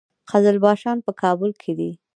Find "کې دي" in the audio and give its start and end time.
1.61-1.91